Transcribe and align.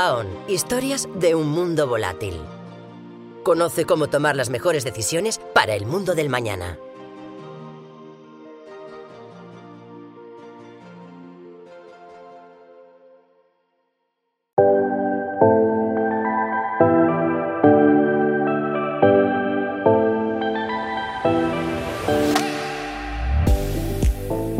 Aon, 0.00 0.28
historias 0.46 1.08
de 1.16 1.34
un 1.34 1.48
mundo 1.48 1.88
volátil. 1.88 2.36
Conoce 3.42 3.84
cómo 3.84 4.06
tomar 4.06 4.36
las 4.36 4.48
mejores 4.48 4.84
decisiones 4.84 5.40
para 5.52 5.74
el 5.74 5.86
mundo 5.86 6.14
del 6.14 6.28
mañana. 6.28 6.78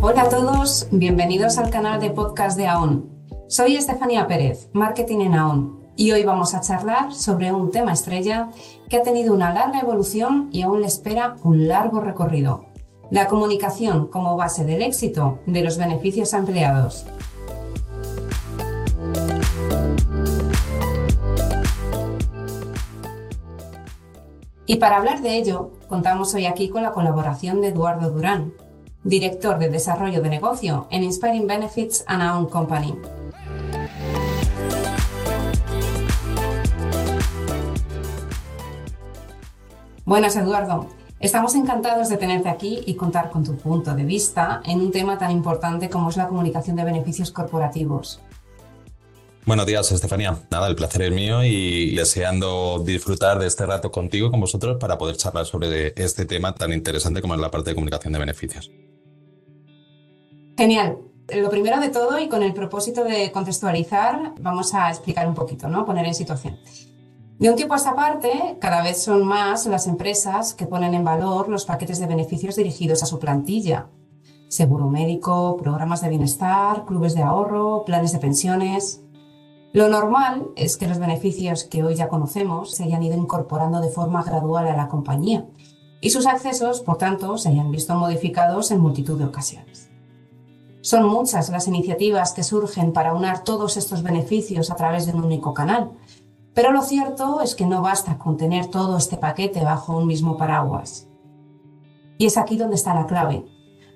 Hola 0.01 0.23
a 0.23 0.29
todos, 0.31 0.89
bienvenidos 0.91 1.59
al 1.59 1.71
canal 1.71 2.01
de 2.01 2.11
podcast 2.11 2.59
de 2.59 2.67
AON. 2.67 3.18
Soy 3.51 3.77
Estefanía 3.77 4.27
Pérez, 4.27 4.69
Marketing 4.75 5.21
en 5.21 5.33
AON, 5.33 5.81
y 5.97 6.13
hoy 6.13 6.23
vamos 6.23 6.55
a 6.55 6.61
charlar 6.61 7.15
sobre 7.15 7.51
un 7.51 7.71
tema 7.71 7.95
estrella 7.95 8.51
que 8.91 8.99
ha 8.99 9.03
tenido 9.03 9.33
una 9.33 9.55
larga 9.55 9.81
evolución 9.81 10.51
y 10.53 10.61
aún 10.61 10.83
le 10.83 10.87
espera 10.87 11.37
un 11.45 11.67
largo 11.67 12.03
recorrido. 12.03 12.67
La 13.11 13.27
comunicación 13.27 14.09
como 14.09 14.37
base 14.37 14.67
del 14.67 14.83
éxito 14.83 15.39
de 15.47 15.63
los 15.63 15.79
beneficios 15.79 16.35
empleados. 16.35 17.07
Y 24.67 24.77
para 24.77 24.99
hablar 24.99 25.23
de 25.23 25.39
ello, 25.39 25.71
contamos 25.89 26.35
hoy 26.35 26.45
aquí 26.45 26.69
con 26.69 26.83
la 26.83 26.93
colaboración 26.93 27.63
de 27.63 27.69
Eduardo 27.69 28.11
Durán, 28.11 28.53
director 29.05 29.59
de 29.59 29.71
desarrollo 29.71 30.21
de 30.21 30.29
negocio 30.29 30.87
en 30.91 31.03
Inspiring 31.03 31.47
Benefits 31.47 32.05
and 32.07 32.23
Own 32.23 32.51
Company. 32.51 32.95
Buenas, 40.09 40.37
Eduardo. 40.37 40.87
Estamos 41.21 41.55
encantados 41.55 42.09
de 42.09 42.17
tenerte 42.17 42.49
aquí 42.49 42.81
y 42.87 42.95
contar 42.95 43.29
con 43.29 43.45
tu 43.45 43.59
punto 43.59 43.95
de 43.95 44.05
vista 44.05 44.63
en 44.65 44.81
un 44.81 44.91
tema 44.91 45.19
tan 45.19 45.31
importante 45.31 45.91
como 45.91 46.09
es 46.09 46.17
la 46.17 46.29
comunicación 46.29 46.77
de 46.77 46.85
beneficios 46.85 47.31
corporativos. 47.31 48.19
Buenos 49.45 49.67
días, 49.67 49.93
Estefanía. 49.93 50.39
Nada, 50.51 50.67
el 50.69 50.77
placer 50.77 51.03
es 51.03 51.13
mío 51.13 51.45
y 51.45 51.95
deseando 51.95 52.83
disfrutar 52.83 53.39
de 53.39 53.49
este 53.49 53.67
rato 53.67 53.91
contigo, 53.91 54.31
con 54.31 54.41
vosotros, 54.41 54.79
para 54.81 54.97
poder 54.97 55.19
charlar 55.19 55.45
sobre 55.45 55.93
este 55.95 56.25
tema 56.25 56.55
tan 56.55 56.73
interesante 56.73 57.21
como 57.21 57.35
es 57.35 57.41
la 57.41 57.51
parte 57.51 57.69
de 57.69 57.75
comunicación 57.75 58.15
de 58.15 58.19
beneficios. 58.19 58.71
Genial. 60.57 60.97
Lo 61.37 61.51
primero 61.51 61.79
de 61.81 61.91
todo, 61.91 62.19
y 62.19 62.31
con 62.31 62.43
el 62.43 62.55
propósito 62.55 63.05
de 63.05 63.31
contextualizar, 63.31 64.33
vamos 64.41 64.73
a 64.73 64.89
explicar 64.89 65.29
un 65.29 65.35
poquito, 65.35 65.69
¿no? 65.69 65.85
Poner 65.85 66.07
en 66.07 66.15
situación. 66.15 66.59
De 67.39 67.49
un 67.49 67.55
tiempo 67.55 67.75
a 67.75 67.77
esta 67.77 67.95
parte, 67.95 68.59
cada 68.61 68.83
vez 68.83 69.01
son 69.01 69.25
más 69.25 69.65
las 69.67 69.87
empresas 69.87 70.55
que 70.55 70.67
ponen 70.67 70.93
en 70.95 71.05
valor 71.05 71.49
los 71.49 71.67
paquetes 71.67 72.01
de 72.01 72.09
beneficios 72.09 72.57
dirigidos 72.57 73.05
a 73.05 73.07
su 73.07 73.21
plantilla. 73.21 73.87
Seguro 74.49 74.89
médico, 74.89 75.57
programas 75.57 76.01
de 76.01 76.09
bienestar, 76.09 76.85
clubes 76.85 77.15
de 77.15 77.23
ahorro, 77.23 77.85
planes 77.85 78.11
de 78.11 78.19
pensiones. 78.19 79.05
Lo 79.73 79.89
normal 79.89 80.49
es 80.57 80.77
que 80.77 80.89
los 80.89 80.99
beneficios 80.99 81.63
que 81.63 81.85
hoy 81.85 81.95
ya 81.95 82.09
conocemos 82.09 82.73
se 82.73 82.83
hayan 82.83 83.05
ido 83.05 83.17
incorporando 83.17 83.81
de 83.81 83.91
forma 83.91 84.25
gradual 84.25 84.67
a 84.67 84.77
la 84.77 84.89
compañía 84.89 85.47
y 86.01 86.11
sus 86.11 86.27
accesos, 86.27 86.81
por 86.81 86.99
tanto, 86.99 87.39
se 87.39 87.51
hayan 87.51 87.71
visto 87.71 87.95
modificados 87.95 88.73
en 88.73 88.81
multitud 88.81 89.17
de 89.17 89.27
ocasiones. 89.27 89.91
Son 90.81 91.07
muchas 91.07 91.51
las 91.51 91.69
iniciativas 91.69 92.33
que 92.33 92.43
surgen 92.43 92.93
para 92.93 93.15
unar 93.15 93.45
todos 93.45 93.77
estos 93.77 94.03
beneficios 94.03 94.73
a 94.73 94.75
través 94.75 95.07
de 95.07 95.13
un 95.13 95.25
único 95.25 95.55
canal, 95.55 95.93
pero 96.55 96.73
lo 96.73 96.83
cierto 96.83 97.41
es 97.41 97.55
que 97.55 97.67
no 97.67 97.83
basta 97.83 98.19
con 98.19 98.37
tener 98.37 98.67
todo 98.67 98.97
este 98.97 99.17
paquete 99.17 99.63
bajo 99.63 99.97
un 99.97 100.07
mismo 100.07 100.37
paraguas. 100.37 101.09
Y 102.19 102.27
es 102.27 102.37
aquí 102.37 102.57
donde 102.57 102.77
está 102.77 102.95
la 102.95 103.07
clave. 103.07 103.47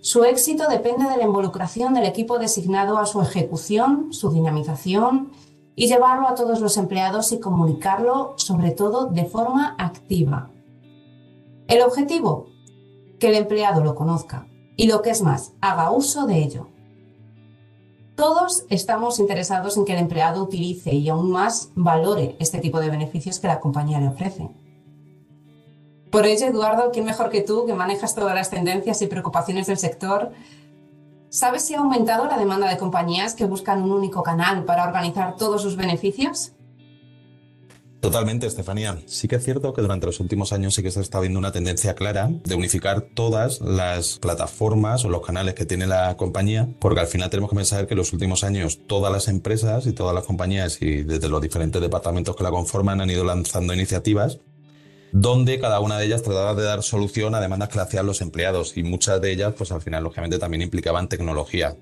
Su 0.01 0.25
éxito 0.25 0.69
depende 0.69 1.09
de 1.09 1.17
la 1.17 1.25
involucración 1.25 1.95
del 1.95 2.07
equipo 2.07 2.39
designado 2.39 2.99
a 2.99 3.07
su 3.07 3.21
ejecución, 3.21 4.13
su 4.13 4.31
dinamización 4.31 5.33
y 5.75 5.87
llevarlo 5.87 6.29
a 6.29 6.35
todos 6.35 6.61
los 6.61 6.77
empleados 6.77 7.33
y 7.33 7.41
comunicarlo 7.41 8.35
sobre 8.37 8.73
todo 8.73 9.07
de 9.07 9.25
forma 9.25 9.77
activa. 9.79 10.51
El 11.69 11.83
objetivo, 11.83 12.47
que 13.19 13.29
el 13.29 13.37
empleado 13.37 13.83
lo 13.83 13.95
conozca 13.95 14.47
y 14.77 14.89
lo 14.89 15.03
que 15.03 15.11
es 15.11 15.23
más, 15.23 15.53
haga 15.61 15.91
uso 15.91 16.27
de 16.27 16.39
ello. 16.43 16.72
Todos 18.15 18.65
estamos 18.69 19.19
interesados 19.19 19.77
en 19.77 19.85
que 19.85 19.95
el 19.95 19.99
empleado 19.99 20.43
utilice 20.43 20.95
y 20.95 21.09
aún 21.09 21.31
más 21.31 21.71
valore 21.75 22.37
este 22.39 22.59
tipo 22.59 22.79
de 22.81 22.91
beneficios 22.91 23.41
que 23.41 23.47
la 23.47 23.61
compañía 23.61 24.01
le 24.01 24.09
ofrece. 24.09 24.51
Por 26.11 26.27
ello, 26.27 26.47
Eduardo, 26.47 26.91
¿quién 26.93 27.07
mejor 27.07 27.31
que 27.31 27.41
tú, 27.41 27.65
que 27.65 27.73
manejas 27.73 28.15
todas 28.15 28.35
las 28.35 28.51
tendencias 28.51 29.01
y 29.01 29.07
preocupaciones 29.07 29.67
del 29.67 29.79
sector? 29.79 30.31
¿Sabes 31.31 31.65
si 31.65 31.75
ha 31.75 31.79
aumentado 31.79 32.27
la 32.27 32.37
demanda 32.37 32.69
de 32.69 32.77
compañías 32.77 33.35
que 33.35 33.47
buscan 33.47 33.83
un 33.83 33.93
único 33.93 34.23
canal 34.23 34.65
para 34.65 34.85
organizar 34.85 35.37
todos 35.37 35.63
sus 35.63 35.77
beneficios? 35.77 36.53
Totalmente, 38.03 38.49
Estefanía. 38.49 38.99
Sí 39.07 39.29
que 39.29 39.37
es 39.37 39.45
cierto 39.45 39.73
que 39.73 39.81
durante 39.81 40.07
los 40.07 40.19
últimos 40.19 40.53
años 40.53 40.75
sí 40.75 40.83
que 40.83 40.91
se 40.91 41.01
está 41.01 41.21
viendo 41.21 41.39
una 41.39 41.53
tendencia 41.53 41.95
clara 41.95 42.33
de 42.43 42.57
unificar 42.57 43.03
todas 43.03 43.61
las 43.61 44.19
plataformas 44.19 45.05
o 45.05 45.09
los 45.09 45.25
canales 45.25 45.55
que 45.55 45.67
tiene 45.67 45.87
la 45.87 46.17
compañía, 46.17 46.69
porque 46.81 46.99
al 46.99 47.07
final 47.07 47.31
tenemos 47.31 47.51
que 47.51 47.55
pensar 47.55 47.87
que 47.87 47.95
en 47.95 47.99
los 47.99 48.13
últimos 48.13 48.43
años 48.43 48.81
todas 48.89 49.13
las 49.13 49.29
empresas 49.29 49.87
y 49.87 49.93
todas 49.93 50.17
las 50.17 50.25
compañías 50.25 50.83
y 50.83 51.05
desde 51.05 51.29
los 51.29 51.41
diferentes 51.41 51.81
departamentos 51.81 52.35
que 52.35 52.43
la 52.43 52.51
conforman 52.51 53.01
han 53.01 53.09
ido 53.09 53.23
lanzando 53.23 53.73
iniciativas 53.73 54.41
donde 55.13 55.61
cada 55.61 55.79
una 55.79 55.99
de 55.99 56.07
ellas 56.07 56.23
trataba 56.23 56.55
de 56.55 56.65
dar 56.65 56.83
solución 56.83 57.37
a 57.37 57.41
demandas 57.41 57.69
que 57.69 57.77
le 57.77 57.83
hacían 57.83 58.07
los 58.07 58.21
empleados 58.21 58.77
y 58.77 58.83
muchas 58.83 59.21
de 59.21 59.31
ellas 59.31 59.55
pues 59.57 59.71
al 59.71 59.83
final 59.83 60.03
lógicamente 60.03 60.39
también 60.39 60.63
implicaban 60.63 61.09
tecnología 61.09 61.77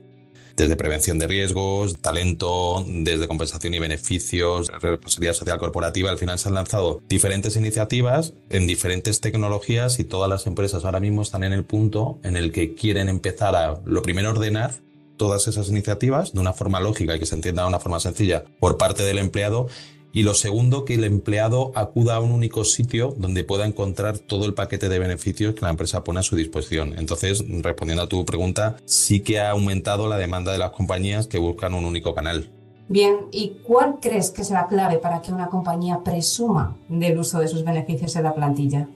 desde 0.56 0.76
prevención 0.76 1.18
de 1.18 1.26
riesgos, 1.26 1.96
talento, 2.00 2.84
desde 2.86 3.28
compensación 3.28 3.74
y 3.74 3.78
beneficios, 3.78 4.68
responsabilidad 4.80 5.34
social 5.34 5.58
corporativa. 5.58 6.10
Al 6.10 6.18
final 6.18 6.38
se 6.38 6.48
han 6.48 6.54
lanzado 6.54 7.02
diferentes 7.08 7.56
iniciativas 7.56 8.34
en 8.48 8.66
diferentes 8.66 9.20
tecnologías 9.20 9.98
y 9.98 10.04
todas 10.04 10.28
las 10.28 10.46
empresas 10.46 10.84
ahora 10.84 11.00
mismo 11.00 11.22
están 11.22 11.44
en 11.44 11.52
el 11.52 11.64
punto 11.64 12.18
en 12.22 12.36
el 12.36 12.52
que 12.52 12.74
quieren 12.74 13.08
empezar 13.08 13.54
a, 13.56 13.80
lo 13.84 14.02
primero, 14.02 14.30
ordenar 14.30 14.72
todas 15.16 15.46
esas 15.48 15.68
iniciativas 15.68 16.32
de 16.32 16.40
una 16.40 16.54
forma 16.54 16.80
lógica 16.80 17.14
y 17.14 17.18
que 17.18 17.26
se 17.26 17.34
entienda 17.34 17.62
de 17.62 17.68
una 17.68 17.78
forma 17.78 18.00
sencilla 18.00 18.44
por 18.58 18.78
parte 18.78 19.02
del 19.02 19.18
empleado 19.18 19.68
y 20.12 20.22
lo 20.22 20.34
segundo, 20.34 20.84
que 20.84 20.94
el 20.94 21.04
empleado 21.04 21.72
acuda 21.74 22.16
a 22.16 22.20
un 22.20 22.32
único 22.32 22.64
sitio 22.64 23.14
donde 23.16 23.44
pueda 23.44 23.66
encontrar 23.66 24.18
todo 24.18 24.44
el 24.44 24.54
paquete 24.54 24.88
de 24.88 24.98
beneficios 24.98 25.54
que 25.54 25.62
la 25.62 25.70
empresa 25.70 26.02
pone 26.02 26.20
a 26.20 26.24
su 26.24 26.36
disposición. 26.36 26.98
Entonces, 26.98 27.44
respondiendo 27.62 28.02
a 28.02 28.08
tu 28.08 28.24
pregunta, 28.24 28.76
sí 28.84 29.20
que 29.20 29.40
ha 29.40 29.50
aumentado 29.50 30.08
la 30.08 30.16
demanda 30.16 30.52
de 30.52 30.58
las 30.58 30.70
compañías 30.70 31.26
que 31.26 31.38
buscan 31.38 31.74
un 31.74 31.84
único 31.84 32.14
canal. 32.14 32.50
Bien, 32.88 33.28
¿y 33.30 33.58
cuál 33.62 33.98
crees 34.00 34.32
que 34.32 34.42
es 34.42 34.50
la 34.50 34.66
clave 34.66 34.98
para 34.98 35.22
que 35.22 35.32
una 35.32 35.46
compañía 35.46 36.00
presuma 36.02 36.76
del 36.88 37.18
uso 37.18 37.38
de 37.38 37.46
sus 37.46 37.64
beneficios 37.64 38.16
en 38.16 38.24
la 38.24 38.34
plantilla? 38.34 38.88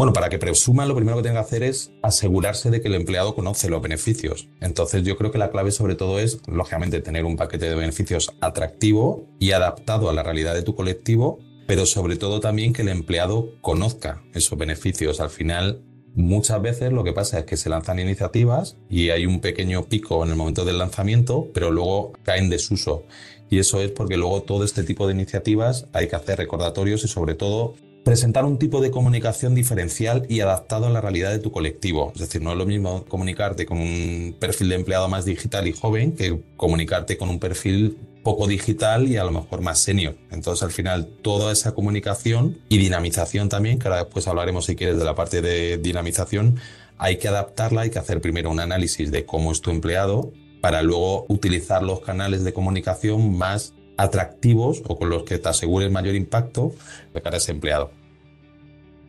Bueno, 0.00 0.14
para 0.14 0.30
que 0.30 0.38
presuma, 0.38 0.86
lo 0.86 0.94
primero 0.94 1.18
que 1.18 1.24
tiene 1.24 1.36
que 1.36 1.44
hacer 1.44 1.62
es 1.62 1.92
asegurarse 2.00 2.70
de 2.70 2.80
que 2.80 2.88
el 2.88 2.94
empleado 2.94 3.34
conoce 3.34 3.68
los 3.68 3.82
beneficios. 3.82 4.48
Entonces, 4.62 5.02
yo 5.02 5.18
creo 5.18 5.30
que 5.30 5.36
la 5.36 5.50
clave 5.50 5.72
sobre 5.72 5.94
todo 5.94 6.18
es, 6.18 6.40
lógicamente, 6.46 7.02
tener 7.02 7.26
un 7.26 7.36
paquete 7.36 7.68
de 7.68 7.74
beneficios 7.74 8.32
atractivo 8.40 9.26
y 9.38 9.52
adaptado 9.52 10.08
a 10.08 10.14
la 10.14 10.22
realidad 10.22 10.54
de 10.54 10.62
tu 10.62 10.74
colectivo, 10.74 11.40
pero 11.66 11.84
sobre 11.84 12.16
todo 12.16 12.40
también 12.40 12.72
que 12.72 12.80
el 12.80 12.88
empleado 12.88 13.50
conozca 13.60 14.22
esos 14.32 14.58
beneficios. 14.58 15.20
Al 15.20 15.28
final, 15.28 15.82
muchas 16.14 16.62
veces 16.62 16.94
lo 16.94 17.04
que 17.04 17.12
pasa 17.12 17.40
es 17.40 17.44
que 17.44 17.58
se 17.58 17.68
lanzan 17.68 17.98
iniciativas 17.98 18.78
y 18.88 19.10
hay 19.10 19.26
un 19.26 19.42
pequeño 19.42 19.84
pico 19.84 20.24
en 20.24 20.30
el 20.30 20.36
momento 20.36 20.64
del 20.64 20.78
lanzamiento, 20.78 21.48
pero 21.52 21.70
luego 21.70 22.14
caen 22.22 22.48
desuso. 22.48 23.04
Y 23.50 23.58
eso 23.58 23.82
es 23.82 23.90
porque 23.90 24.16
luego 24.16 24.44
todo 24.44 24.64
este 24.64 24.82
tipo 24.82 25.06
de 25.06 25.12
iniciativas 25.12 25.88
hay 25.92 26.08
que 26.08 26.16
hacer 26.16 26.38
recordatorios 26.38 27.04
y 27.04 27.08
sobre 27.08 27.34
todo 27.34 27.74
presentar 28.04 28.44
un 28.44 28.58
tipo 28.58 28.80
de 28.80 28.90
comunicación 28.90 29.54
diferencial 29.54 30.24
y 30.28 30.40
adaptado 30.40 30.86
a 30.86 30.90
la 30.90 31.00
realidad 31.00 31.30
de 31.30 31.38
tu 31.38 31.52
colectivo. 31.52 32.12
Es 32.14 32.20
decir, 32.20 32.42
no 32.42 32.52
es 32.52 32.58
lo 32.58 32.66
mismo 32.66 33.04
comunicarte 33.04 33.66
con 33.66 33.78
un 33.78 34.36
perfil 34.38 34.70
de 34.70 34.76
empleado 34.76 35.08
más 35.08 35.24
digital 35.24 35.68
y 35.68 35.72
joven 35.72 36.12
que 36.12 36.40
comunicarte 36.56 37.16
con 37.16 37.28
un 37.28 37.38
perfil 37.38 37.98
poco 38.22 38.46
digital 38.46 39.08
y 39.08 39.16
a 39.16 39.24
lo 39.24 39.32
mejor 39.32 39.60
más 39.60 39.78
senior. 39.78 40.16
Entonces, 40.30 40.62
al 40.62 40.72
final, 40.72 41.06
toda 41.22 41.52
esa 41.52 41.72
comunicación 41.72 42.58
y 42.68 42.78
dinamización 42.78 43.48
también, 43.48 43.78
que 43.78 43.88
ahora 43.88 44.04
después 44.04 44.26
hablaremos 44.28 44.66
si 44.66 44.76
quieres 44.76 44.98
de 44.98 45.04
la 45.04 45.14
parte 45.14 45.42
de 45.42 45.78
dinamización, 45.78 46.56
hay 46.98 47.16
que 47.16 47.28
adaptarla, 47.28 47.82
hay 47.82 47.90
que 47.90 47.98
hacer 47.98 48.20
primero 48.20 48.50
un 48.50 48.60
análisis 48.60 49.10
de 49.10 49.24
cómo 49.24 49.52
es 49.52 49.60
tu 49.60 49.70
empleado 49.70 50.32
para 50.60 50.82
luego 50.82 51.24
utilizar 51.28 51.82
los 51.82 52.00
canales 52.00 52.44
de 52.44 52.52
comunicación 52.52 53.38
más 53.38 53.72
atractivos 54.00 54.82
o 54.86 54.98
con 54.98 55.10
los 55.10 55.24
que 55.24 55.38
te 55.38 55.48
asegures 55.48 55.90
mayor 55.90 56.14
impacto 56.14 56.72
de 57.12 57.20
cara 57.20 57.36
a 57.36 57.38
ese 57.38 57.52
empleado. 57.52 57.90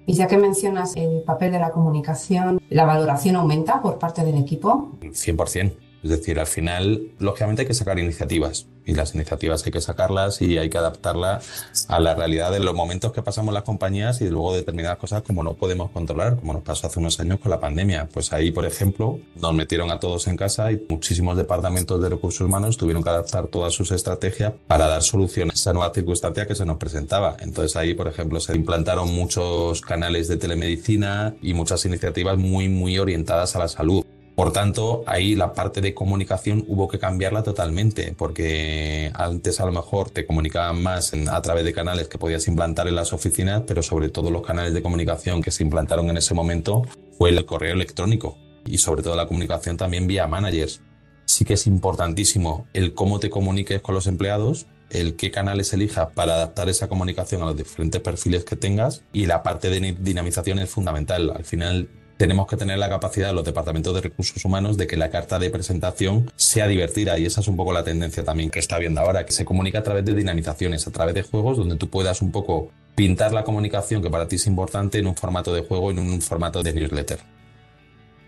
Y 0.06 0.14
ya 0.14 0.28
que 0.28 0.38
mencionas 0.38 0.96
el 0.96 1.22
papel 1.22 1.52
de 1.52 1.60
la 1.60 1.72
comunicación, 1.72 2.60
¿la 2.70 2.86
valoración 2.86 3.36
aumenta 3.36 3.82
por 3.82 4.00
parte 4.00 4.24
del 4.26 4.38
equipo? 4.38 4.92
100%. 5.02 5.74
Es 6.04 6.10
decir, 6.10 6.40
al 6.40 6.48
final, 6.48 7.12
lógicamente 7.20 7.62
hay 7.62 7.68
que 7.68 7.74
sacar 7.74 8.00
iniciativas. 8.00 8.68
Y 8.86 8.94
las 8.94 9.16
iniciativas 9.16 9.66
hay 9.66 9.72
que 9.72 9.82
sacarlas 9.82 10.42
y 10.42 10.58
hay 10.58 10.70
que 10.70 10.78
adaptarlas 10.78 11.66
a 11.88 12.00
la 12.00 12.16
realidad 12.16 12.52
de 12.52 12.60
los 12.60 12.74
momentos 12.74 13.12
que 13.12 13.22
pasamos 13.22 13.54
las 13.54 13.64
compañías 13.64 14.22
y 14.22 14.30
luego 14.30 14.54
determinadas 14.56 14.98
cosas 14.98 15.24
como 15.24 15.44
no 15.44 15.54
podemos 15.54 15.92
controlar, 15.92 16.38
como 16.38 16.54
nos 16.54 16.64
pasó 16.64 16.88
hace 16.88 17.00
unos 17.00 17.20
años 17.20 17.40
con 17.40 17.52
la 17.52 17.60
pandemia. 17.60 18.10
Pues 18.12 18.34
ahí, 18.34 18.52
por 18.52 18.66
ejemplo, 18.66 19.20
nos 19.36 19.54
metieron 19.54 19.92
a 19.92 20.00
todos 20.00 20.28
en 20.28 20.38
casa 20.38 20.72
y 20.72 20.84
muchísimos 20.90 21.38
departamentos 21.38 22.02
de 22.02 22.10
recursos 22.10 22.42
humanos 22.42 22.78
tuvieron 22.78 23.04
que 23.04 23.10
adaptar 23.10 23.48
todas 23.48 23.74
sus 23.74 23.92
estrategias 23.92 24.54
para 24.68 24.88
dar 24.88 25.04
soluciones 25.04 25.54
a 25.54 25.60
esa 25.60 25.74
nueva 25.74 25.94
circunstancia 25.94 26.48
que 26.48 26.56
se 26.56 26.66
nos 26.66 26.78
presentaba. 26.78 27.38
Entonces 27.40 27.76
ahí, 27.76 27.94
por 27.94 28.08
ejemplo, 28.08 28.40
se 28.40 28.56
implantaron 28.56 29.14
muchos 29.14 29.82
canales 29.82 30.28
de 30.28 30.38
telemedicina 30.38 31.36
y 31.42 31.54
muchas 31.54 31.86
iniciativas 31.86 32.38
muy, 32.38 32.70
muy 32.70 33.00
orientadas 33.00 33.56
a 33.56 33.60
la 33.60 33.68
salud. 33.68 34.06
Por 34.36 34.54
tanto, 34.54 35.04
ahí 35.08 35.36
la 35.36 35.54
parte 35.54 35.82
de 35.82 35.94
comunicación 35.94 36.64
hubo 36.68 36.88
que 36.88 37.00
cambiarla 37.00 37.44
totalmente, 37.44 38.16
porque 38.18 39.12
antes 39.14 39.60
a 39.60 39.66
lo 39.66 39.72
mejor 39.72 40.10
te 40.10 40.26
comunicaban 40.26 40.82
más 40.82 41.14
a 41.14 41.42
través 41.42 41.66
de 41.66 41.74
canales 41.74 42.08
que 42.08 42.18
podías 42.18 42.48
implantar 42.48 42.88
en 42.88 42.96
las 42.96 43.14
oficinas, 43.14 43.64
pero 43.68 43.84
sobre 43.84 44.10
todo 44.10 44.32
los 44.32 44.46
canales 44.46 44.74
de 44.74 44.82
comunicación 44.82 45.42
que 45.42 45.52
se 45.52 45.64
implantaron 45.64 46.10
en 46.10 46.18
ese 46.18 46.34
momento 46.34 46.84
fue 47.18 47.30
el 47.30 47.46
correo 47.46 47.74
electrónico 47.74 48.38
y 48.66 48.78
sobre 48.78 49.04
todo 49.04 49.16
la 49.16 49.28
comunicación 49.28 49.78
también 49.78 50.08
vía 50.08 50.28
managers. 50.28 50.82
Sí 51.26 51.46
que 51.46 51.54
es 51.54 51.68
importantísimo 51.68 52.68
el 52.74 52.94
cómo 52.94 53.20
te 53.20 53.30
comuniques 53.30 53.82
con 53.82 53.96
los 53.96 54.08
empleados, 54.08 54.66
el 54.90 55.16
qué 55.16 55.32
canales 55.32 55.74
elijas 55.74 56.10
para 56.14 56.36
adaptar 56.36 56.70
esa 56.70 56.88
comunicación 56.88 57.42
a 57.42 57.46
los 57.46 57.58
diferentes 57.58 58.02
perfiles 58.02 58.44
que 58.44 58.56
tengas 58.56 59.04
y 59.14 59.26
la 59.26 59.44
parte 59.44 59.70
de 59.70 59.94
dinamización 59.94 60.60
es 60.60 60.70
fundamental. 60.70 61.32
Al 61.36 61.46
final 61.46 61.90
tenemos 62.22 62.46
que 62.46 62.56
tener 62.56 62.78
la 62.78 62.88
capacidad 62.88 63.30
de 63.30 63.34
los 63.34 63.44
departamentos 63.44 63.96
de 63.96 64.02
recursos 64.02 64.46
humanos 64.46 64.78
de 64.78 64.86
que 64.86 64.96
la 64.96 65.10
carta 65.10 65.40
de 65.40 65.50
presentación 65.50 66.32
sea 66.36 66.68
divertida 66.68 67.18
y 67.18 67.26
esa 67.26 67.42
es 67.42 67.48
un 67.48 67.58
poco 67.58 67.74
la 67.74 67.84
tendencia 67.84 68.24
también 68.24 68.52
que 68.52 68.60
está 68.60 68.78
viendo 68.78 69.02
ahora, 69.02 69.26
que 69.26 69.32
se 69.32 69.44
comunica 69.44 69.80
a 69.80 69.82
través 69.82 70.06
de 70.06 70.14
dinamizaciones, 70.14 70.86
a 70.86 70.92
través 70.92 71.16
de 71.16 71.24
juegos 71.24 71.58
donde 71.58 71.78
tú 71.78 71.90
puedas 71.90 72.22
un 72.22 72.32
poco 72.32 72.70
pintar 72.94 73.34
la 73.34 73.44
comunicación 73.44 74.04
que 74.04 74.12
para 74.12 74.28
ti 74.28 74.36
es 74.36 74.46
importante 74.46 75.00
en 75.00 75.08
un 75.08 75.16
formato 75.16 75.52
de 75.52 75.64
juego, 75.64 75.90
en 75.90 75.98
un 75.98 76.22
formato 76.22 76.62
de 76.62 76.74
newsletter. 76.74 77.22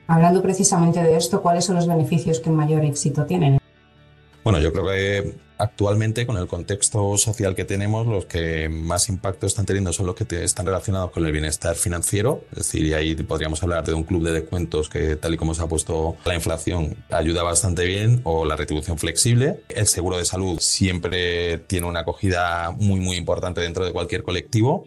Hablando 0.08 0.42
precisamente 0.42 1.04
de 1.04 1.16
esto, 1.16 1.44
¿cuáles 1.44 1.64
son 1.64 1.76
los 1.76 1.86
beneficios 1.86 2.40
que 2.40 2.50
mayor 2.50 2.84
éxito 2.86 3.28
tienen? 3.28 3.60
Bueno, 4.44 4.60
yo 4.60 4.74
creo 4.74 4.86
que 4.88 5.36
actualmente 5.58 6.26
con 6.28 6.38
el 6.38 6.48
contexto 6.48 7.18
social 7.18 7.56
que 7.56 7.64
tenemos, 7.64 8.06
los 8.06 8.26
que 8.26 8.68
más 8.68 9.08
impacto 9.08 9.48
están 9.48 9.66
teniendo 9.66 9.94
son 9.94 10.08
los 10.08 10.16
que 10.16 10.44
están 10.44 10.66
relacionados 10.66 11.12
con 11.12 11.26
el 11.26 11.32
bienestar 11.32 11.76
financiero. 11.76 12.44
Es 12.52 12.58
decir, 12.58 12.86
y 12.86 12.94
ahí 12.94 13.16
podríamos 13.16 13.64
hablar 13.64 13.86
de 13.86 13.94
un 13.94 14.04
club 14.04 14.24
de 14.24 14.34
descuentos 14.34 14.90
que 14.90 15.16
tal 15.16 15.34
y 15.34 15.38
como 15.38 15.54
se 15.54 15.64
ha 15.64 15.68
puesto 15.68 16.18
la 16.26 16.36
inflación 16.36 16.98
ayuda 17.10 17.44
bastante 17.44 17.86
bien 17.86 18.20
o 18.26 18.44
la 18.44 18.58
retribución 18.58 18.98
flexible. 18.98 19.62
El 19.70 19.88
seguro 19.88 20.18
de 20.18 20.26
salud 20.26 20.60
siempre 20.60 21.60
tiene 21.60 21.88
una 21.88 22.02
acogida 22.02 22.72
muy 22.72 23.00
muy 23.00 23.16
importante 23.16 23.62
dentro 23.62 23.86
de 23.86 23.94
cualquier 23.94 24.24
colectivo. 24.24 24.86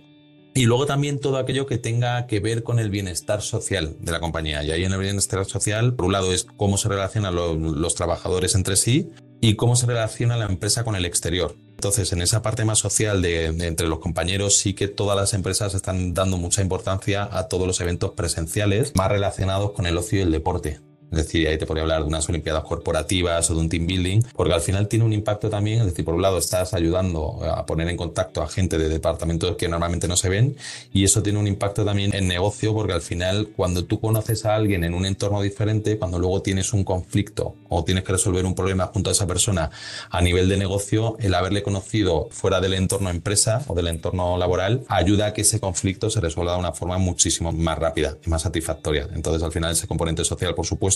Y 0.56 0.64
luego 0.64 0.86
también 0.86 1.20
todo 1.20 1.36
aquello 1.36 1.66
que 1.66 1.76
tenga 1.76 2.26
que 2.26 2.40
ver 2.40 2.62
con 2.62 2.78
el 2.78 2.88
bienestar 2.88 3.42
social 3.42 3.94
de 4.00 4.10
la 4.10 4.20
compañía. 4.20 4.64
Y 4.64 4.70
ahí 4.70 4.84
en 4.84 4.92
el 4.92 4.98
bienestar 4.98 5.44
social, 5.44 5.94
por 5.94 6.06
un 6.06 6.12
lado, 6.12 6.32
es 6.32 6.44
cómo 6.44 6.78
se 6.78 6.88
relacionan 6.88 7.34
los, 7.34 7.94
trabajadores 7.94 8.54
entre 8.54 8.76
sí 8.76 9.10
y 9.48 9.54
cómo 9.54 9.76
se 9.76 9.86
relaciona 9.86 10.36
la 10.36 10.46
empresa 10.46 10.82
con 10.82 10.96
el 10.96 11.04
exterior. 11.04 11.54
Entonces, 11.76 12.12
en 12.12 12.20
esa 12.20 12.42
parte 12.42 12.64
más 12.64 12.80
social 12.80 13.22
de, 13.22 13.46
entre 13.46 13.86
los 13.86 14.00
compañeros, 14.00 14.56
sí 14.56 14.74
que 14.74 14.88
todas 14.88 15.16
las 15.16 15.34
empresas 15.34 15.72
están 15.72 16.14
dando 16.14 16.36
mucha 16.36 16.62
importancia 16.62 17.28
a 17.30 17.46
todos 17.46 17.64
los 17.64 17.80
eventos 17.80 18.10
presenciales 18.10 18.92
más 18.96 19.08
relacionados 19.08 19.70
con 19.70 19.86
el 19.86 19.98
ocio 19.98 20.18
y 20.18 20.22
el 20.22 20.32
deporte. 20.32 20.80
Es 21.10 21.18
decir, 21.18 21.48
ahí 21.48 21.56
te 21.58 21.66
podría 21.66 21.82
hablar 21.82 22.02
de 22.02 22.08
unas 22.08 22.28
Olimpiadas 22.28 22.64
corporativas 22.64 23.48
o 23.50 23.54
de 23.54 23.60
un 23.60 23.68
team 23.68 23.86
building, 23.86 24.22
porque 24.34 24.52
al 24.52 24.60
final 24.60 24.88
tiene 24.88 25.04
un 25.04 25.12
impacto 25.12 25.48
también. 25.48 25.80
Es 25.80 25.86
decir, 25.86 26.04
por 26.04 26.14
un 26.14 26.22
lado 26.22 26.38
estás 26.38 26.74
ayudando 26.74 27.38
a 27.44 27.64
poner 27.64 27.88
en 27.88 27.96
contacto 27.96 28.42
a 28.42 28.48
gente 28.48 28.78
de 28.78 28.88
departamentos 28.88 29.56
que 29.56 29.68
normalmente 29.68 30.08
no 30.08 30.16
se 30.16 30.28
ven, 30.28 30.56
y 30.92 31.04
eso 31.04 31.22
tiene 31.22 31.38
un 31.38 31.46
impacto 31.46 31.84
también 31.84 32.14
en 32.14 32.26
negocio, 32.26 32.74
porque 32.74 32.92
al 32.92 33.02
final, 33.02 33.50
cuando 33.56 33.84
tú 33.84 34.00
conoces 34.00 34.44
a 34.44 34.54
alguien 34.54 34.84
en 34.84 34.94
un 34.94 35.06
entorno 35.06 35.40
diferente, 35.42 35.98
cuando 35.98 36.18
luego 36.18 36.42
tienes 36.42 36.72
un 36.72 36.84
conflicto 36.84 37.54
o 37.68 37.84
tienes 37.84 38.04
que 38.04 38.12
resolver 38.12 38.44
un 38.44 38.54
problema 38.54 38.86
junto 38.86 39.10
a 39.10 39.12
esa 39.12 39.26
persona 39.26 39.70
a 40.10 40.20
nivel 40.20 40.48
de 40.48 40.56
negocio, 40.56 41.16
el 41.20 41.34
haberle 41.34 41.62
conocido 41.62 42.28
fuera 42.30 42.60
del 42.60 42.74
entorno 42.74 43.10
empresa 43.10 43.62
o 43.66 43.74
del 43.74 43.88
entorno 43.88 44.36
laboral 44.38 44.84
ayuda 44.88 45.26
a 45.26 45.32
que 45.32 45.42
ese 45.42 45.60
conflicto 45.60 46.10
se 46.10 46.20
resuelva 46.20 46.54
de 46.54 46.58
una 46.58 46.72
forma 46.72 46.98
muchísimo 46.98 47.52
más 47.52 47.78
rápida 47.78 48.16
y 48.24 48.30
más 48.30 48.42
satisfactoria. 48.42 49.08
Entonces, 49.14 49.42
al 49.42 49.52
final, 49.52 49.72
ese 49.72 49.86
componente 49.86 50.24
social, 50.24 50.54
por 50.54 50.66
supuesto, 50.66 50.95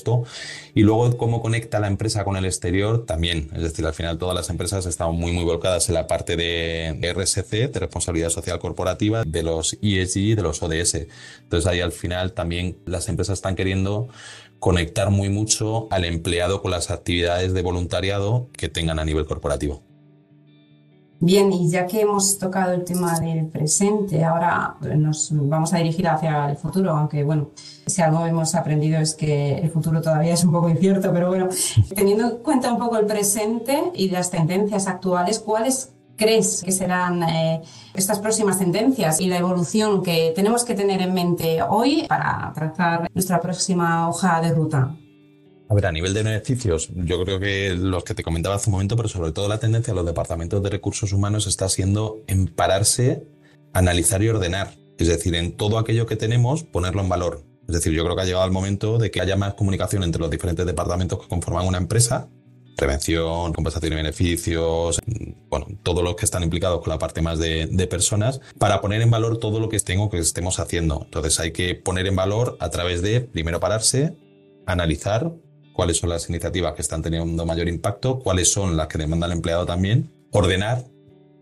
y 0.74 0.82
luego 0.82 1.16
cómo 1.16 1.42
conecta 1.42 1.80
la 1.80 1.86
empresa 1.86 2.24
con 2.24 2.36
el 2.36 2.44
exterior 2.44 3.06
también. 3.06 3.50
Es 3.54 3.62
decir, 3.62 3.86
al 3.86 3.94
final 3.94 4.18
todas 4.18 4.34
las 4.34 4.50
empresas 4.50 4.86
están 4.86 5.14
muy, 5.14 5.32
muy 5.32 5.44
volcadas 5.44 5.88
en 5.88 5.94
la 5.94 6.06
parte 6.06 6.36
de 6.36 7.12
RSC, 7.14 7.70
de 7.70 7.80
responsabilidad 7.80 8.30
social 8.30 8.58
corporativa, 8.58 9.24
de 9.24 9.42
los 9.42 9.78
ESG 9.82 10.36
de 10.36 10.42
los 10.42 10.62
ODS. 10.62 11.06
Entonces 11.42 11.66
ahí 11.66 11.80
al 11.80 11.92
final 11.92 12.32
también 12.32 12.78
las 12.86 13.08
empresas 13.08 13.38
están 13.38 13.56
queriendo 13.56 14.08
conectar 14.58 15.10
muy 15.10 15.28
mucho 15.30 15.88
al 15.90 16.04
empleado 16.04 16.62
con 16.62 16.70
las 16.70 16.90
actividades 16.90 17.54
de 17.54 17.62
voluntariado 17.62 18.48
que 18.52 18.68
tengan 18.68 18.98
a 18.98 19.04
nivel 19.04 19.24
corporativo. 19.24 19.82
Bien, 21.22 21.52
y 21.52 21.68
ya 21.68 21.86
que 21.86 22.00
hemos 22.00 22.38
tocado 22.38 22.72
el 22.72 22.82
tema 22.82 23.20
del 23.20 23.46
presente, 23.46 24.24
ahora 24.24 24.76
nos 24.96 25.28
vamos 25.32 25.74
a 25.74 25.76
dirigir 25.76 26.08
hacia 26.08 26.48
el 26.48 26.56
futuro, 26.56 26.92
aunque 26.92 27.22
bueno, 27.24 27.50
si 27.86 28.00
algo 28.00 28.24
hemos 28.24 28.54
aprendido 28.54 28.98
es 28.98 29.14
que 29.14 29.58
el 29.58 29.70
futuro 29.70 30.00
todavía 30.00 30.32
es 30.32 30.42
un 30.44 30.50
poco 30.50 30.70
incierto, 30.70 31.12
pero 31.12 31.28
bueno, 31.28 31.48
teniendo 31.94 32.24
en 32.24 32.36
cuenta 32.38 32.72
un 32.72 32.78
poco 32.78 32.96
el 32.96 33.04
presente 33.04 33.92
y 33.94 34.08
las 34.08 34.30
tendencias 34.30 34.86
actuales, 34.86 35.40
¿cuáles 35.40 35.92
crees 36.16 36.62
que 36.64 36.72
serán 36.72 37.22
eh, 37.22 37.60
estas 37.92 38.18
próximas 38.18 38.58
tendencias 38.58 39.20
y 39.20 39.26
la 39.26 39.36
evolución 39.36 40.02
que 40.02 40.32
tenemos 40.34 40.64
que 40.64 40.72
tener 40.74 41.02
en 41.02 41.12
mente 41.12 41.60
hoy 41.62 42.06
para 42.08 42.50
trazar 42.54 43.10
nuestra 43.12 43.42
próxima 43.42 44.08
hoja 44.08 44.40
de 44.40 44.54
ruta? 44.54 44.96
A 45.70 45.74
ver, 45.74 45.86
a 45.86 45.92
nivel 45.92 46.12
de 46.12 46.24
beneficios, 46.24 46.88
yo 46.96 47.22
creo 47.24 47.38
que 47.38 47.76
los 47.76 48.02
que 48.02 48.12
te 48.12 48.24
comentaba 48.24 48.56
hace 48.56 48.68
un 48.68 48.72
momento, 48.72 48.96
pero 48.96 49.08
sobre 49.08 49.30
todo 49.30 49.46
la 49.46 49.60
tendencia 49.60 49.92
de 49.92 49.96
los 49.96 50.04
departamentos 50.04 50.60
de 50.60 50.68
recursos 50.68 51.12
humanos 51.12 51.46
está 51.46 51.68
siendo 51.68 52.24
en 52.26 52.48
pararse, 52.48 53.22
analizar 53.72 54.20
y 54.20 54.28
ordenar. 54.30 54.74
Es 54.98 55.06
decir, 55.06 55.32
en 55.36 55.56
todo 55.56 55.78
aquello 55.78 56.06
que 56.06 56.16
tenemos, 56.16 56.64
ponerlo 56.64 57.02
en 57.02 57.08
valor. 57.08 57.44
Es 57.68 57.74
decir, 57.74 57.92
yo 57.92 58.02
creo 58.02 58.16
que 58.16 58.22
ha 58.22 58.24
llegado 58.24 58.44
el 58.46 58.50
momento 58.50 58.98
de 58.98 59.12
que 59.12 59.20
haya 59.20 59.36
más 59.36 59.54
comunicación 59.54 60.02
entre 60.02 60.20
los 60.20 60.28
diferentes 60.28 60.66
departamentos 60.66 61.20
que 61.20 61.28
conforman 61.28 61.68
una 61.68 61.78
empresa. 61.78 62.28
Prevención, 62.76 63.52
compensación 63.52 63.92
y 63.92 63.96
beneficios, 63.96 64.98
bueno, 65.48 65.68
todos 65.84 66.02
los 66.02 66.16
que 66.16 66.24
están 66.24 66.42
implicados 66.42 66.80
con 66.80 66.90
la 66.90 66.98
parte 66.98 67.22
más 67.22 67.38
de, 67.38 67.68
de 67.70 67.86
personas, 67.86 68.40
para 68.58 68.80
poner 68.80 69.02
en 69.02 69.10
valor 69.12 69.38
todo 69.38 69.60
lo 69.60 69.68
que 69.68 69.78
tengo 69.78 70.10
que 70.10 70.18
estemos 70.18 70.58
haciendo. 70.58 71.02
Entonces 71.04 71.38
hay 71.38 71.52
que 71.52 71.76
poner 71.76 72.08
en 72.08 72.16
valor 72.16 72.56
a 72.58 72.70
través 72.70 73.02
de, 73.02 73.20
primero 73.20 73.60
pararse, 73.60 74.16
analizar, 74.66 75.30
cuáles 75.80 75.96
son 75.96 76.10
las 76.10 76.28
iniciativas 76.28 76.74
que 76.74 76.82
están 76.82 77.00
teniendo 77.00 77.46
mayor 77.46 77.66
impacto, 77.66 78.18
cuáles 78.18 78.52
son 78.52 78.76
las 78.76 78.86
que 78.86 78.98
demanda 78.98 79.24
el 79.24 79.32
empleado 79.32 79.64
también, 79.64 80.12
ordenar 80.30 80.84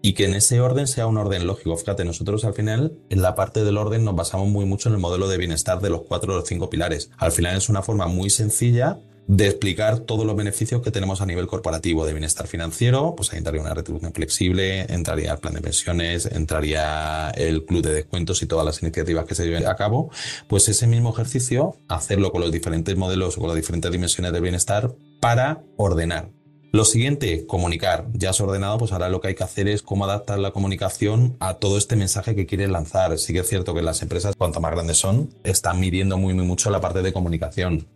y 0.01 0.13
que 0.13 0.27
en 0.27 0.35
ese 0.35 0.61
orden 0.61 0.87
sea 0.87 1.09
un 1.09 1.17
orden 1.17 1.45
lógico. 1.45 1.77
Fíjate, 1.77 2.05
nosotros 2.05 2.45
al 2.45 2.55
final 2.55 2.97
en 3.11 3.21
la 3.21 3.35
parte 3.35 3.65
del 3.65 3.77
orden 3.77 4.05
nos 4.05 4.15
basamos 4.15 4.47
muy 4.47 4.65
mucho 4.65 4.91
en 4.91 4.95
el 4.95 5.01
modelo 5.01 5.27
de 5.27 5.39
bienestar 5.39 5.81
de 5.81 5.91
los 5.91 6.03
cuatro 6.03 6.39
o 6.39 6.47
cinco 6.47 6.71
pilares. 6.71 7.11
Al 7.19 7.33
final 7.33 7.57
es 7.57 7.69
una 7.69 7.83
forma 7.83 8.07
muy 8.07 8.31
sencilla 8.31 9.01
de 9.29 9.47
explicar 9.47 10.01
todos 10.01 10.25
los 10.25 10.35
beneficios 10.35 10.81
que 10.81 10.91
tenemos 10.91 11.21
a 11.21 11.27
nivel 11.27 11.47
corporativo 11.47 12.07
de 12.07 12.15
bienestar 12.15 12.47
financiero, 12.47 13.15
pues 13.15 13.31
ahí 13.31 13.39
entraría 13.39 13.61
una 13.61 13.75
retribución 13.75 14.15
flexible, 14.15 14.81
entraría 14.89 15.33
el 15.33 15.39
plan 15.39 15.53
de 15.53 15.61
pensiones, 15.61 16.25
entraría 16.25 17.29
el 17.37 17.67
club 17.67 17.83
de 17.83 17.93
descuentos 17.93 18.43
y 18.43 18.47
todas 18.47 18.65
las 18.65 18.83
iniciativas 18.83 19.27
que 19.27 19.35
se 19.35 19.45
lleven 19.45 19.67
a 19.67 19.77
cabo, 19.77 20.11
pues 20.49 20.69
ese 20.71 20.87
mismo 20.87 21.13
ejercicio, 21.13 21.77
hacerlo 21.89 22.33
con 22.33 22.41
los 22.41 22.51
diferentes 22.51 22.97
modelos 22.97 23.37
o 23.37 23.41
con 23.41 23.49
las 23.49 23.57
diferentes 23.57 23.93
dimensiones 23.93 24.33
de 24.33 24.41
bienestar 24.41 24.95
para 25.21 25.63
ordenar. 25.77 26.31
Lo 26.73 26.85
siguiente, 26.87 27.47
comunicar. 27.47 28.07
Ya 28.13 28.31
has 28.31 28.41
ordenado, 28.41 28.79
pues 28.79 28.93
ahora 28.93 29.11
lo 29.11 29.21
que 29.21 29.29
hay 29.29 29.35
que 29.35 29.45
hacer 29.45 29.69
es 29.69 29.83
cómo 29.83 30.05
adaptar 30.05 30.39
la 30.39 30.53
comunicación 30.53 31.37
a 31.41 31.55
todo 31.55 31.77
este 31.77 31.97
mensaje 31.97 32.35
que 32.35 32.47
quieres 32.47 32.71
lanzar. 32.71 33.19
Sí 33.19 33.33
que 33.33 33.41
es 33.41 33.49
cierto 33.49 33.75
que 33.75 33.81
las 33.83 34.01
empresas, 34.03 34.37
cuanto 34.37 34.61
más 34.61 34.73
grandes 34.73 34.99
son, 34.99 35.35
están 35.45 35.81
midiendo 35.81 36.19
muy, 36.19 36.35
muy 36.35 36.45
mucho 36.45 36.71
la 36.71 36.81
parte 36.81 37.01
de 37.03 37.13
comunicación 37.13 37.89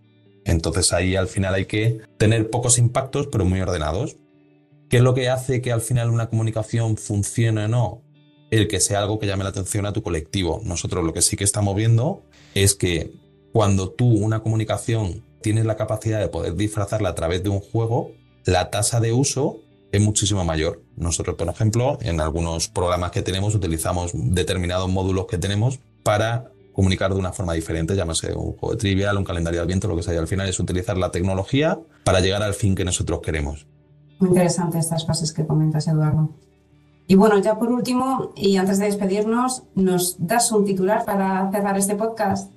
entonces 0.45 0.93
ahí 0.93 1.17
al 1.17 1.29
final 1.29 1.55
hay 1.55 1.67
que 1.67 2.01
tener 2.19 2.51
pocos 2.51 2.79
impactos, 2.79 3.29
pero 3.29 3.45
muy 3.45 3.61
ordenados. 3.61 4.17
¿Qué 4.89 4.99
es 4.99 5.03
lo 5.03 5.15
que 5.15 5.29
hace 5.31 5.63
que 5.63 5.73
al 5.73 5.81
final 5.81 6.11
una 6.11 6.29
comunicación 6.29 6.97
funcione 6.97 7.65
o 7.65 7.69
no? 7.69 8.03
El 8.51 8.69
que 8.69 8.81
sea 8.81 9.01
algo 9.01 9.19
que 9.19 9.27
llame 9.27 9.45
la 9.45 9.51
atención 9.51 9.87
a 9.87 9.93
tu 9.93 10.03
colectivo. 10.03 10.61
Nosotros 10.65 11.05
lo 11.05 11.15
que 11.15 11.23
sí 11.23 11.37
que 11.37 11.45
estamos 11.45 11.75
viendo 11.75 12.23
es 12.55 12.75
que 12.75 13.13
cuando 13.53 13.91
tú 13.91 14.07
una 14.07 14.43
comunicación 14.43 15.25
tienes 15.41 15.65
la 15.65 15.77
capacidad 15.77 16.21
de 16.21 16.29
poder 16.29 16.55
disfrazarla 16.55 17.11
a 17.11 17.15
través 17.15 17.43
de 17.43 17.49
un 17.49 17.61
juego, 17.61 18.13
la 18.45 18.71
tasa 18.71 19.01
de 19.01 19.13
uso 19.13 19.61
es 19.93 20.01
muchísimo 20.01 20.45
mayor. 20.45 20.83
Nosotros, 20.97 21.37
por 21.37 21.49
ejemplo, 21.49 21.99
en 22.03 22.21
algunos 22.21 22.69
programas 22.69 23.11
que 23.11 23.23
tenemos 23.23 23.55
utilizamos 23.55 24.13
determinados 24.15 24.91
módulos 24.91 25.27
que 25.27 25.39
tenemos 25.39 25.81
para 26.03 26.52
comunicar 26.73 27.13
de 27.13 27.19
una 27.19 27.33
forma 27.33 27.53
diferente, 27.53 27.95
llámese 27.95 28.35
un 28.35 28.53
juego 28.53 28.73
de 28.73 28.77
trivial, 28.77 29.19
un 29.19 29.25
calendario 29.25 29.61
de 29.61 29.67
viento, 29.67 29.89
lo 29.89 29.97
que 29.97 30.03
sea. 30.03 30.19
al 30.19 30.27
final 30.27 30.49
es 30.49 30.59
utilizar 30.59 30.97
la 30.97 31.11
tecnología 31.11 31.79
para 32.05 32.21
llegar 32.21 32.43
al 32.43 32.55
fin 32.55 32.75
que 32.75 32.85
nosotros 32.85 33.21
queremos. 33.21 33.67
Muy 34.19 34.31
interesante 34.31 34.79
estas 34.79 35.07
fases 35.07 35.33
que 35.33 35.47
comentas, 35.47 35.89
Eduardo. 35.89 36.31
Y 37.07 37.15
bueno, 37.17 37.39
ya 37.39 37.59
por 37.59 37.71
último, 37.71 38.33
y 38.37 38.57
antes 38.57 38.79
de 38.79 38.87
despedirnos, 38.87 39.65
¿nos 39.75 40.17
das 40.19 40.51
un 40.53 40.65
titular 40.65 41.05
para 41.05 41.51
cerrar 41.51 41.77
este 41.77 41.97
podcast? 41.97 42.51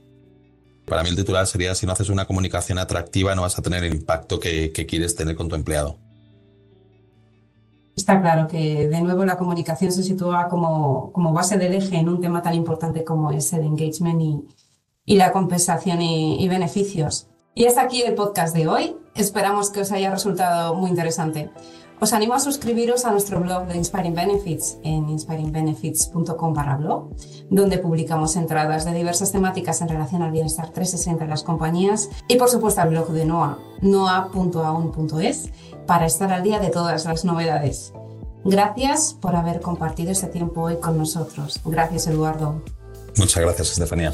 Para 0.85 1.01
mí 1.01 1.09
el 1.09 1.15
titular 1.15 1.47
sería, 1.47 1.73
si 1.73 1.85
no 1.85 1.93
haces 1.93 2.09
una 2.09 2.25
comunicación 2.25 2.77
atractiva, 2.77 3.33
no 3.33 3.41
vas 3.41 3.57
a 3.57 3.61
tener 3.61 3.83
el 3.83 3.93
impacto 3.93 4.39
que, 4.39 4.71
quieres 4.71 5.15
tener 5.15 5.35
con 5.35 5.49
tu 5.49 5.55
empleado. 5.55 5.97
Está 7.95 8.21
claro 8.21 8.47
que 8.47 8.87
de 8.87 9.01
nuevo 9.01 9.23
la 9.25 9.37
comunicación 9.37 9.91
se 9.91 10.03
sitúa 10.03 10.47
como, 10.49 11.11
como 11.13 11.31
base 11.31 11.57
del 11.57 11.73
eje 11.75 11.97
en 11.97 12.09
un 12.09 12.19
tema 12.19 12.41
tan 12.41 12.53
importante 12.53 13.03
como 13.03 13.31
es 13.31 13.53
el 13.53 13.63
engagement 13.63 14.21
y, 14.21 14.43
y 15.05 15.15
la 15.15 15.31
compensación 15.31 16.01
y, 16.01 16.43
y 16.43 16.47
beneficios. 16.49 17.27
Y 17.53 17.65
hasta 17.65 17.81
aquí 17.81 18.01
el 18.01 18.15
podcast 18.15 18.53
de 18.53 18.67
hoy. 18.67 18.97
Esperamos 19.15 19.69
que 19.69 19.79
os 19.79 19.91
haya 19.93 20.11
resultado 20.11 20.75
muy 20.75 20.89
interesante. 20.89 21.49
Os 21.99 22.11
animo 22.11 22.33
a 22.33 22.39
suscribiros 22.39 23.05
a 23.05 23.11
nuestro 23.11 23.39
blog 23.39 23.67
de 23.67 23.77
Inspiring 23.77 24.13
Benefits 24.13 24.77
en 24.83 25.09
inspiringbenefits.com 25.09 26.53
barra 26.53 26.75
blog, 26.75 27.15
donde 27.49 27.77
publicamos 27.77 28.35
entradas 28.35 28.83
de 28.83 28.93
diversas 28.93 29.31
temáticas 29.31 29.81
en 29.81 29.89
relación 29.89 30.21
al 30.21 30.31
bienestar 30.31 30.71
360 30.71 31.23
de 31.23 31.29
las 31.29 31.43
compañías 31.43 32.09
y 32.27 32.35
por 32.35 32.49
supuesto 32.49 32.81
al 32.81 32.89
blog 32.89 33.11
de 33.11 33.25
NOA, 33.25 33.59
noa.aun.es, 33.81 35.49
para 35.87 36.05
estar 36.05 36.33
al 36.33 36.43
día 36.43 36.59
de 36.59 36.69
todas 36.69 37.05
las 37.05 37.23
novedades. 37.23 37.93
Gracias 38.43 39.17
por 39.19 39.35
haber 39.35 39.61
compartido 39.61 40.11
este 40.11 40.27
tiempo 40.27 40.61
hoy 40.61 40.77
con 40.77 40.97
nosotros. 40.97 41.61
Gracias, 41.65 42.07
Eduardo. 42.07 42.61
Muchas 43.17 43.41
gracias, 43.41 43.71
Estefanía. 43.71 44.11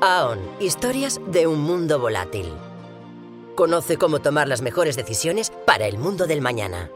AON, 0.00 0.38
historias 0.60 1.20
de 1.26 1.48
un 1.48 1.60
mundo 1.60 1.98
volátil. 1.98 2.52
Conoce 3.56 3.96
cómo 3.96 4.20
tomar 4.20 4.46
las 4.46 4.62
mejores 4.62 4.94
decisiones 4.94 5.50
para 5.66 5.86
el 5.86 5.98
mundo 5.98 6.28
del 6.28 6.40
mañana. 6.40 6.88